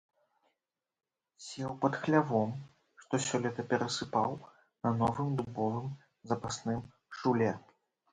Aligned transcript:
Сеў 1.47 1.73
пад 1.83 1.97
хлявом, 2.05 2.49
што 3.01 3.19
сёлета 3.25 3.65
перасыпаў, 3.73 4.33
на 4.87 4.95
новым 5.03 5.29
дубовым 5.43 5.87
запасным 6.33 6.81
шуле. 7.19 7.51